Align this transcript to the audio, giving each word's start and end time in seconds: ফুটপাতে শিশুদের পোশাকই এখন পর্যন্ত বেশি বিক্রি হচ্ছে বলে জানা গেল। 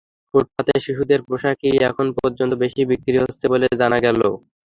ফুটপাতে 0.29 0.73
শিশুদের 0.79 1.19
পোশাকই 1.27 1.75
এখন 1.89 2.07
পর্যন্ত 2.17 2.51
বেশি 2.63 2.81
বিক্রি 2.91 3.17
হচ্ছে 3.19 3.45
বলে 3.53 3.67
জানা 3.81 3.97
গেল। 4.05 4.19